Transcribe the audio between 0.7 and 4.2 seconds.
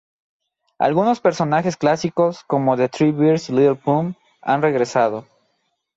Algunos personajes clásicos, como The Three Bears y Little Plum,